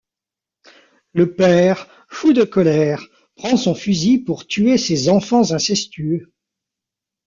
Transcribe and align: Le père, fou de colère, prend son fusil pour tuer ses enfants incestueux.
Le 1.13 1.35
père, 1.35 1.87
fou 2.09 2.33
de 2.33 2.43
colère, 2.43 3.05
prend 3.35 3.55
son 3.55 3.75
fusil 3.75 4.17
pour 4.17 4.47
tuer 4.47 4.79
ses 4.79 5.09
enfants 5.09 5.51
incestueux. 5.51 6.33